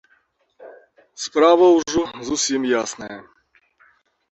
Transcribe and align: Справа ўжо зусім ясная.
Справа 1.25 1.67
ўжо 1.77 2.03
зусім 2.31 2.61
ясная. 2.81 3.21